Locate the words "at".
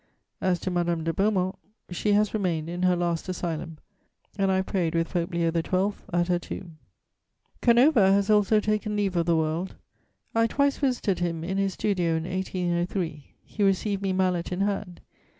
6.11-6.27